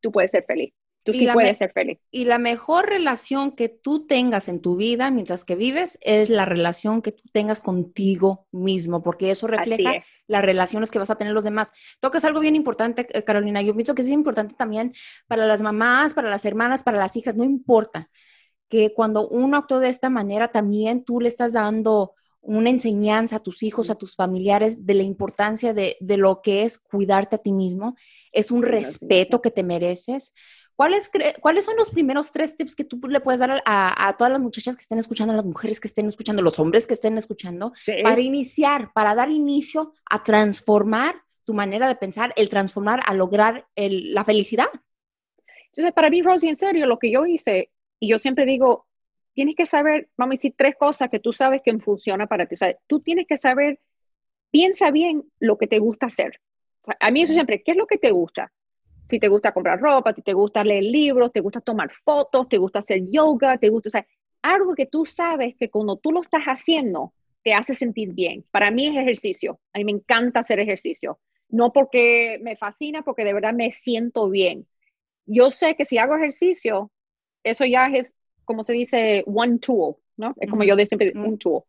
[0.00, 0.74] tú puedes ser feliz.
[1.04, 1.98] Tú sí puedes ser feliz.
[2.10, 6.46] Y la mejor relación que tú tengas en tu vida mientras que vives es la
[6.46, 11.34] relación que tú tengas contigo mismo, porque eso refleja las relaciones que vas a tener
[11.34, 11.72] los demás.
[12.00, 13.60] Tocas algo bien importante, eh, Carolina.
[13.60, 14.94] Yo pienso que es importante también
[15.26, 18.08] para las mamás, para las hermanas, para las hijas, no importa
[18.70, 23.42] que cuando uno actúa de esta manera, también tú le estás dando una enseñanza a
[23.42, 27.38] tus hijos, a tus familiares de la importancia de, de lo que es cuidarte a
[27.38, 27.94] ti mismo.
[28.32, 30.34] Es un respeto que te mereces
[30.76, 31.08] ¿Cuáles,
[31.40, 34.76] ¿Cuáles son los primeros tres tips que tú le puedes dar a, todas las muchachas
[34.76, 38.20] que estén escuchando, a las mujeres que estén escuchando, los hombres que estén escuchando, para
[38.20, 44.24] iniciar, para dar inicio a transformar tu manera de pensar, el transformar a lograr la
[44.24, 44.66] felicidad?
[45.66, 48.86] Entonces, para mí, Rosy, en serio, lo que yo hice, y yo siempre digo,
[49.32, 52.54] tienes que saber, vamos a decir, tres cosas que tú sabes que funciona para ti.
[52.54, 53.80] O sea, tú tienes que saber,
[54.50, 56.40] piensa bien lo que te gusta hacer.
[56.98, 58.52] a mí eso siempre, ¿qué es lo que te gusta?
[59.08, 62.58] Si te gusta comprar ropa, si te gusta leer libros, te gusta tomar fotos, te
[62.58, 64.06] gusta hacer yoga, te gusta, o sea,
[64.42, 67.12] algo que tú sabes que cuando tú lo estás haciendo,
[67.42, 68.44] te hace sentir bien.
[68.50, 69.60] Para mí es ejercicio.
[69.72, 71.18] A mí me encanta hacer ejercicio.
[71.48, 74.66] No porque me fascina, porque de verdad me siento bien.
[75.26, 76.90] Yo sé que si hago ejercicio,
[77.42, 78.14] eso ya es,
[78.44, 80.34] como se dice, one tool, ¿no?
[80.38, 81.62] Es como yo digo siempre, un tool.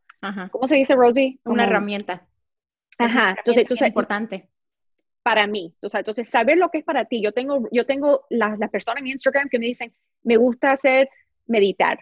[0.52, 1.40] ¿Cómo se dice, Rosie?
[1.44, 2.26] Una herramienta.
[2.98, 3.36] Ajá.
[3.38, 4.50] entonces, es importante
[5.26, 5.74] para mí.
[5.82, 7.20] O sea, entonces, saber lo que es para ti.
[7.20, 11.10] Yo tengo, yo tengo las, personas en Instagram que me dicen, me gusta hacer
[11.48, 11.98] meditar,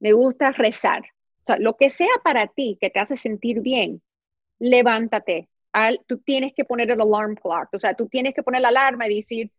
[0.00, 1.02] me gusta rezar.
[1.42, 4.00] O sea, lo que sea para ti que te hace sentir bien,
[4.58, 5.50] levántate.
[6.06, 7.68] Tú tienes que poner el alarm clock.
[7.74, 9.52] O sea, tú tienes que poner la alarma y decir,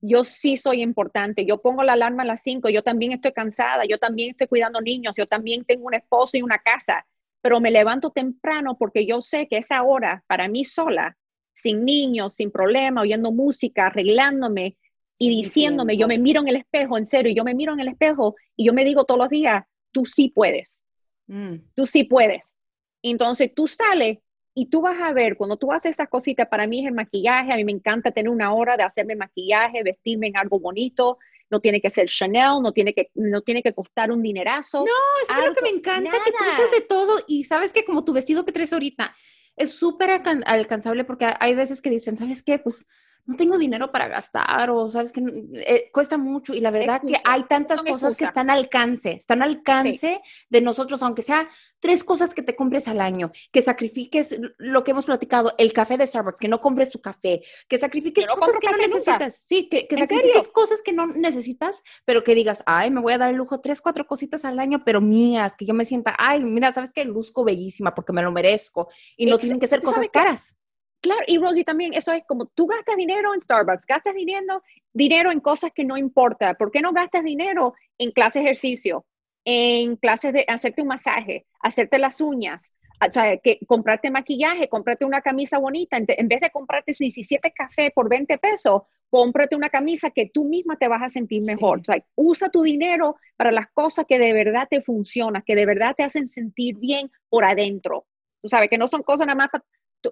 [0.00, 1.44] yo sí soy importante.
[1.44, 4.80] Yo pongo la alarma a las 5, yo también estoy cansada, yo también estoy cuidando
[4.80, 7.06] niños, yo también tengo un esposo y una casa,
[7.42, 11.17] pero me levanto temprano porque yo sé que esa hora para mí sola
[11.60, 14.76] sin niños, sin problema, oyendo música, arreglándome
[15.18, 17.88] y diciéndome, yo me miro en el espejo, en serio, yo me miro en el
[17.88, 20.84] espejo y yo me digo todos los días, tú sí puedes,
[21.26, 21.54] mm.
[21.74, 22.56] tú sí puedes.
[23.02, 24.18] Entonces tú sales
[24.54, 27.52] y tú vas a ver, cuando tú haces esas cositas, para mí es el maquillaje,
[27.52, 31.18] a mí me encanta tener una hora de hacerme maquillaje, vestirme en algo bonito,
[31.50, 34.84] no tiene que ser Chanel, no tiene que, no tiene que costar un dinerazo.
[34.84, 38.04] No, es lo que me encanta, que tú haces de todo y sabes que como
[38.04, 39.14] tu vestido que traes ahorita,
[39.58, 40.10] es súper
[40.46, 42.58] alcanzable porque hay veces que dicen, ¿sabes qué?
[42.58, 42.86] Pues
[43.26, 47.20] no tengo dinero para gastar o sabes que eh, cuesta mucho y la verdad que
[47.24, 51.48] hay tantas cosas que están al alcance, están al alcance de nosotros, aunque sea
[51.80, 55.96] tres cosas que te compres al año, que sacrifiques lo que hemos platicado, el café
[55.96, 59.86] de Starbucks, que no compres tu café, que sacrifiques cosas que no necesitas, sí, que,
[59.86, 63.36] que sacrifiques cosas que no necesitas, pero que digas, ay, me voy a dar el
[63.36, 66.92] lujo tres, cuatro cositas al año, pero mías, que yo me sienta, ay, mira, sabes
[66.92, 70.56] que luzco bellísima porque me lo merezco y no tienen que ser cosas caras.
[71.00, 75.30] Claro, y Rosie también, eso es como tú gastas dinero en Starbucks, gastas dinero, dinero
[75.30, 76.54] en cosas que no importa.
[76.54, 79.06] ¿Por qué no gastas dinero en clases de ejercicio,
[79.44, 85.04] en clases de hacerte un masaje, hacerte las uñas, o sea, que comprarte maquillaje, comprarte
[85.04, 90.10] una camisa bonita, en, vez de comprarte 17 cafés por 20 pesos, cómprate una camisa
[90.10, 91.80] que tú misma te vas a sentir mejor.
[91.80, 95.64] O sea, usa tu dinero para las cosas que de verdad te funcionan, que de
[95.64, 98.06] verdad te hacen sentir bien por adentro.
[98.42, 99.64] Tú sabes, que no son cosas nada más para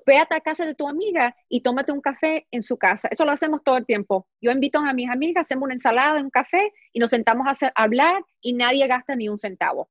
[0.04, 3.08] ve a la casa de tu amiga y tómate un café en su casa.
[3.10, 4.26] Eso lo hacemos todo el tiempo.
[4.40, 7.72] Yo invito a mis amigas, hacemos una ensalada, un café y nos sentamos a, hacer,
[7.74, 9.88] hablar y nadie gasta ni un centavo.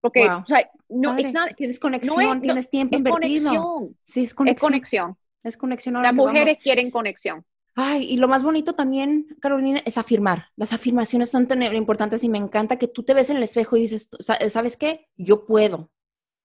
[0.00, 1.16] Porque, o sea, no,
[1.56, 3.50] tienes conexión, tienes tiempo invertido.
[3.50, 3.96] Conexión.
[4.04, 4.56] Sí, es conexión.
[4.56, 5.16] Es conexión.
[5.42, 6.02] Es conexión.
[6.02, 7.44] Las mujeres quieren conexión.
[7.74, 10.46] Ay, y lo más bonito también, Carolina, es afirmar.
[10.56, 13.76] Las afirmaciones son tan importantes y me encanta que tú te ves en el espejo
[13.76, 15.08] y dices, ¿sabes qué?
[15.16, 15.90] Yo puedo.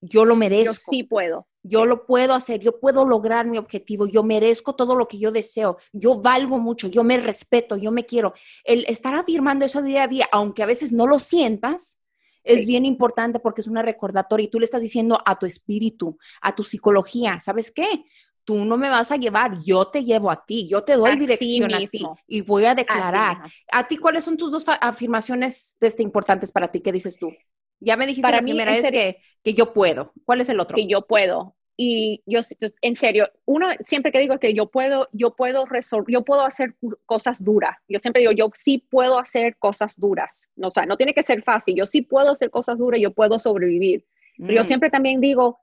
[0.00, 0.74] Yo lo merezco.
[0.74, 4.94] Yo sí puedo yo lo puedo hacer, yo puedo lograr mi objetivo, yo merezco todo
[4.94, 8.34] lo que yo deseo, yo valgo mucho, yo me respeto, yo me quiero.
[8.64, 12.00] El estar afirmando eso día a día, aunque a veces no lo sientas,
[12.44, 16.18] es bien importante porque es una recordatoria y tú le estás diciendo a tu espíritu,
[16.42, 18.04] a tu psicología, ¿sabes qué?
[18.44, 21.72] Tú no me vas a llevar, yo te llevo a ti, yo te doy dirección
[21.72, 23.50] a ti y voy a declarar.
[23.72, 26.80] ¿A ti cuáles son tus dos afirmaciones de este importantes para ti?
[26.80, 27.32] ¿Qué dices tú?
[27.80, 30.12] Ya me dijiste Para la primera vez que, que yo puedo.
[30.24, 30.76] ¿Cuál es el otro?
[30.76, 31.56] Que yo puedo.
[31.76, 32.40] Y yo,
[32.82, 36.76] en serio, uno siempre que digo que yo puedo, yo puedo resolver, yo puedo hacer
[37.04, 37.76] cosas duras.
[37.88, 40.50] Yo siempre digo, yo sí puedo hacer cosas duras.
[40.54, 41.74] No, o sea, no tiene que ser fácil.
[41.74, 44.06] Yo sí puedo hacer cosas duras, yo puedo sobrevivir.
[44.38, 44.64] Pero yo mm.
[44.64, 45.60] siempre también digo,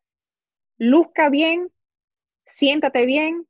[0.77, 1.71] luzca bien,
[2.45, 3.47] siéntate bien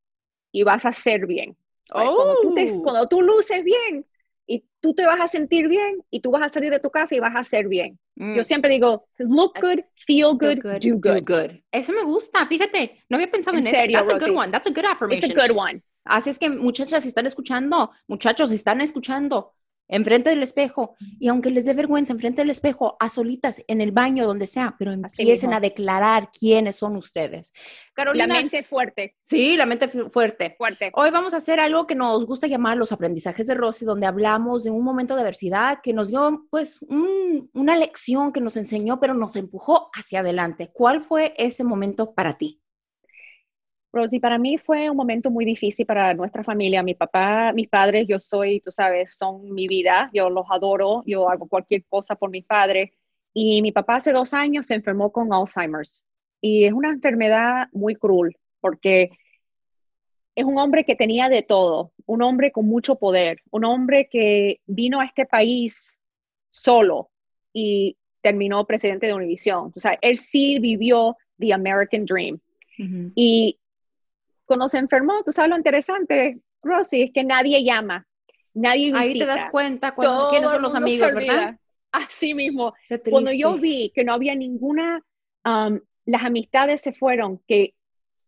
[0.51, 1.57] y vas a ser bien.
[1.89, 2.83] Cuando, tú oh.
[2.83, 4.05] cuando tú luces bien,
[4.51, 7.15] y tú te vas a sentir bien y tú vas a salir de tu casa
[7.15, 7.97] y vas a ser bien.
[8.15, 8.35] Mm.
[8.35, 11.61] Yo siempre digo, look good, feel good, do, good.
[11.71, 13.75] Eso me gusta, fíjate, no había pensado en, eso.
[13.75, 15.31] That's a good one, that's a good affirmation.
[15.31, 15.81] It's a good one.
[16.03, 19.53] Así es que muchachas, si están escuchando, muchachos, si están escuchando,
[19.91, 23.91] enfrente del espejo y aunque les dé vergüenza, enfrente del espejo, a solitas, en el
[23.91, 27.53] baño, donde sea, pero empiecen a declarar quiénes son ustedes.
[27.93, 28.25] Carolina.
[28.25, 29.15] La mente fuerte.
[29.21, 30.55] Sí, la mente fuerte.
[30.57, 30.91] Fuerte.
[30.95, 34.63] Hoy vamos a hacer algo que nos gusta llamar los aprendizajes de Rosy, donde hablamos
[34.63, 36.79] de un momento de adversidad que nos dio pues
[37.53, 40.71] una lección que nos enseñó, pero nos empujó hacia adelante.
[40.73, 42.60] ¿Cuál fue ese momento para ti?
[43.93, 46.81] Rosy, para mí fue un momento muy difícil para nuestra familia.
[46.81, 50.09] Mi papá, mis padres, yo soy, tú sabes, son mi vida.
[50.13, 51.03] Yo los adoro.
[51.05, 52.91] Yo hago cualquier cosa por mis padres.
[53.33, 56.03] Y mi papá hace dos años se enfermó con Alzheimer's.
[56.39, 59.11] Y es una enfermedad muy cruel porque
[60.35, 64.61] es un hombre que tenía de todo, un hombre con mucho poder, un hombre que
[64.65, 65.99] vino a este país
[66.49, 67.09] solo
[67.53, 69.71] y terminó presidente de Univision.
[69.75, 72.39] O sea, él sí vivió the American Dream.
[73.13, 73.59] Y
[74.51, 78.05] cuando se enfermó, tú sabes lo interesante, Rosy, es que nadie llama,
[78.53, 78.99] nadie visita.
[78.99, 79.95] Ahí te das cuenta
[80.29, 81.57] quiénes son los amigos, ¿verdad?
[81.89, 82.73] Así mismo.
[83.09, 85.05] Cuando yo vi que no había ninguna,
[85.45, 87.75] um, las amistades se fueron, que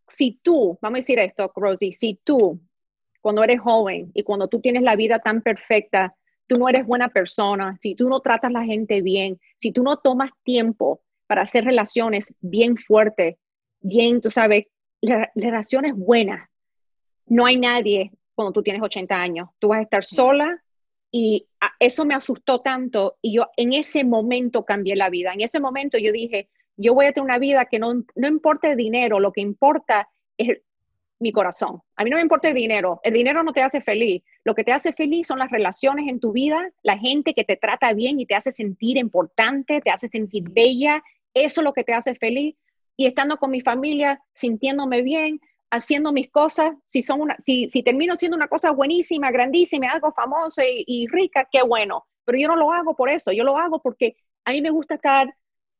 [0.07, 2.61] si tú, vamos a decir esto, Rosy, si tú,
[3.19, 6.15] cuando eres joven y cuando tú tienes la vida tan perfecta,
[6.47, 9.83] tú no eres buena persona, si tú no tratas a la gente bien, si tú
[9.83, 13.35] no tomas tiempo para hacer relaciones bien fuertes,
[13.81, 14.67] bien, tú sabes,
[15.03, 16.49] la, relación es buena.
[17.25, 19.49] No hay nadie cuando tú tienes 80 años.
[19.59, 20.63] Tú vas a estar sola
[21.11, 21.47] y
[21.79, 25.33] eso me asustó tanto y yo en ese momento cambié la vida.
[25.33, 28.71] En ese momento yo dije, yo voy a tener una vida que no, no importa
[28.71, 30.61] el dinero, lo que importa es
[31.19, 31.81] mi corazón.
[31.95, 32.99] A mí no me importa el dinero.
[33.03, 34.23] El dinero no te hace feliz.
[34.43, 37.55] Lo que te hace feliz son las relaciones en tu vida, la gente que te
[37.57, 41.03] trata bien y te hace sentir importante, te hace sentir bella.
[41.33, 42.55] Eso es lo que te hace feliz
[42.95, 45.39] y estando con mi familia, sintiéndome bien,
[45.71, 50.11] haciendo mis cosas, si, son una, si, si termino siendo una cosa buenísima, grandísima, algo
[50.11, 52.05] famoso y, rica, qué bueno.
[52.25, 54.95] Pero yo no lo hago por eso, yo lo hago porque a mí me gusta
[54.95, 55.35] estar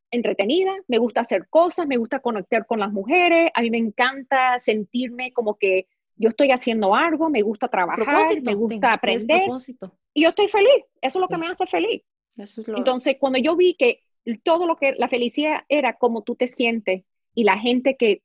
[0.09, 4.57] entretenida, me gusta hacer cosas, me gusta conectar con las mujeres, a mí me encanta
[4.59, 9.43] sentirme como que yo estoy haciendo algo, me gusta trabajar, me gusta aprender.
[10.13, 12.03] Y yo estoy feliz, eso es lo que me hace feliz.
[12.67, 14.01] Entonces, cuando yo vi que
[14.43, 17.03] todo lo que la felicidad era como tú te sientes
[17.35, 18.21] y la gente que,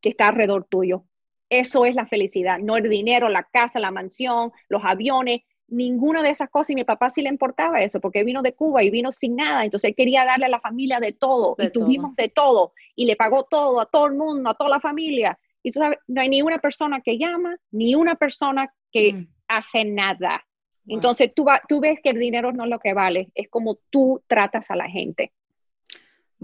[0.00, 1.04] que está alrededor tuyo.
[1.50, 6.30] Eso es la felicidad, no el dinero, la casa, la mansión, los aviones, ninguna de
[6.30, 6.70] esas cosas.
[6.70, 9.64] Y mi papá sí le importaba eso, porque vino de Cuba y vino sin nada.
[9.64, 11.54] Entonces él quería darle a la familia de todo.
[11.58, 12.72] y tuvimos de todo.
[12.96, 15.38] Y le pagó todo a todo el mundo, a toda la familia.
[15.62, 19.28] Y tú sabes, no hay ni una persona que llama, ni una persona que mm.
[19.48, 20.44] hace nada.
[20.86, 24.22] Entonces tú, tú ves que el dinero no es lo que vale, es como tú
[24.26, 25.32] tratas a la gente.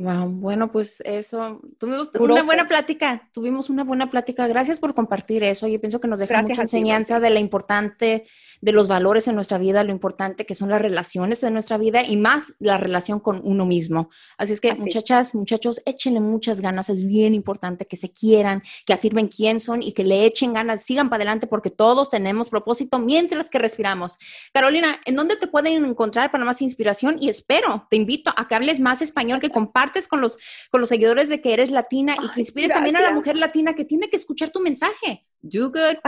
[0.00, 4.46] Wow, bueno, pues eso, tuvimos una buena plática, tuvimos una buena plática.
[4.46, 5.68] Gracias por compartir eso.
[5.68, 8.24] Yo pienso que nos deja mucha enseñanza de la importante,
[8.62, 12.02] de los valores en nuestra vida, lo importante que son las relaciones en nuestra vida
[12.02, 14.08] y más la relación con uno mismo.
[14.38, 16.88] Así es que, muchachas, muchachos, échenle muchas ganas.
[16.88, 20.82] Es bien importante que se quieran, que afirmen quién son y que le echen ganas,
[20.82, 24.16] sigan para adelante porque todos tenemos propósito mientras que respiramos.
[24.54, 27.18] Carolina, ¿en dónde te pueden encontrar para más inspiración?
[27.20, 30.38] Y espero, te invito a que hables más español, que compartas con los,
[30.70, 33.74] con los seguidores de que eres latina y que inspires también a la mujer latina
[33.74, 35.26] que tiene que escuchar tu mensaje.
[35.40, 35.98] Do good,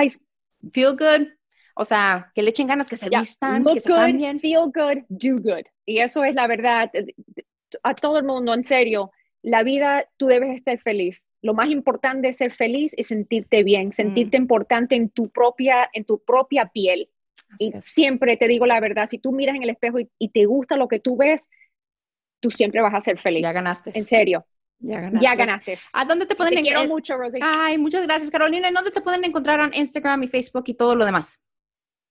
[0.72, 1.28] feel good.
[1.74, 4.40] O sea, que le echen ganas, que se vistan, que se cambien.
[4.40, 5.64] Feel good, do good.
[5.86, 6.90] Y eso es la verdad.
[7.82, 9.10] A todo el mundo, en serio,
[9.42, 11.26] la vida tú debes estar feliz.
[11.42, 14.42] Lo más importante de ser feliz es sentirte bien, sentirte mm.
[14.42, 17.10] importante en tu propia, en tu propia piel.
[17.58, 20.76] y siempre te digo la verdad, si tú miras en el espejo y, te gusta
[20.76, 21.50] lo que tú ves,
[22.42, 23.42] tú siempre vas a ser feliz.
[23.42, 23.92] Ya ganaste.
[23.94, 24.44] En serio.
[24.80, 25.24] Ya ganaste.
[25.24, 25.78] Ya ganaste.
[25.92, 26.80] ¿A dónde te pueden encontrar?
[26.80, 27.38] quiero mucho, Rosie.
[27.42, 28.66] Ay, muchas gracias, Carolina.
[28.68, 31.40] ¿En dónde te pueden encontrar en Instagram y Facebook y todo lo demás?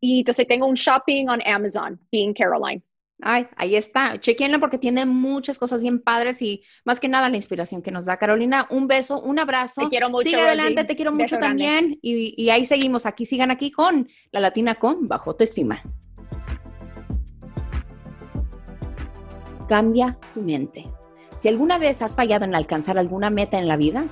[0.00, 2.82] Y entonces tengo un shopping on Amazon, Being Caroline.
[3.22, 4.18] Ay, ahí está.
[4.18, 8.06] Chequenla porque tiene muchas cosas bien padres y más que nada la inspiración que nos
[8.06, 8.16] da.
[8.16, 9.82] Carolina, un beso, un abrazo.
[9.82, 10.24] Te quiero mucho.
[10.24, 11.98] Sigue adelante, te quiero mucho también.
[12.02, 13.06] Y, y, ahí seguimos.
[13.06, 15.82] Aquí sigan aquí con la Latina con Bajo Autoestima.
[19.68, 20.86] Cambia tu mente.
[21.36, 24.04] Si alguna vez has fallado en alcanzar alguna meta en la vida,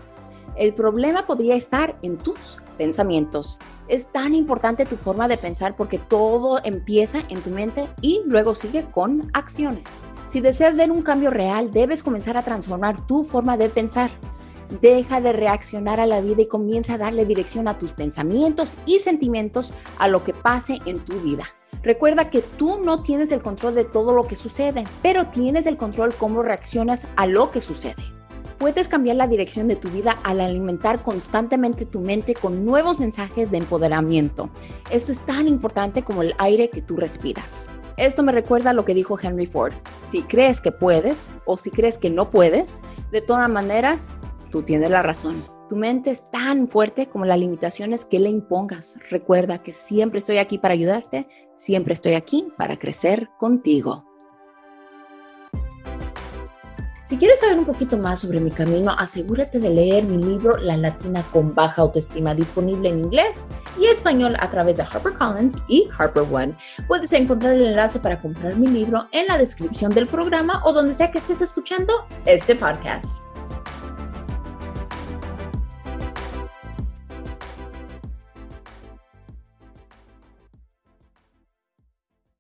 [0.59, 3.59] el problema podría estar en tus pensamientos.
[3.87, 8.55] Es tan importante tu forma de pensar porque todo empieza en tu mente y luego
[8.55, 10.03] sigue con acciones.
[10.27, 14.11] Si deseas ver un cambio real, debes comenzar a transformar tu forma de pensar.
[14.83, 18.99] Deja de reaccionar a la vida y comienza a darle dirección a tus pensamientos y
[18.99, 21.45] sentimientos a lo que pase en tu vida.
[21.83, 25.77] Recuerda que tú no tienes el control de todo lo que sucede, pero tienes el
[25.77, 28.18] control cómo reaccionas a lo que sucede.
[28.59, 33.53] Puedes cambiar la dirección de tu vida al alimentar constantemente tu mente con nuevos mensajes
[33.53, 34.51] de empoderamiento.
[34.91, 37.71] Esto es tan importante como el aire que tú respiras.
[37.97, 39.75] Esto me recuerda a lo que dijo Henry Ford.
[40.11, 44.15] Si crees que puedes o si crees que no puedes, de todas maneras,
[44.51, 45.41] tú tienes la razón.
[45.69, 48.97] Tu mente es tan fuerte como las limitaciones que le impongas.
[49.09, 54.08] Recuerda que siempre estoy aquí para ayudarte, siempre estoy aquí para crecer contigo.
[57.09, 60.77] Si quieres saber un poquito más sobre mi camino, asegúrate de leer mi libro La
[60.77, 63.49] Latina con Baja Autoestima, disponible en inglés
[63.81, 66.55] y español a través de HarperCollins y HarperOne.
[66.87, 70.93] Puedes encontrar el enlace para comprar mi libro en la descripción del programa o donde
[70.93, 71.95] sea que estés escuchando
[72.27, 73.23] este podcast.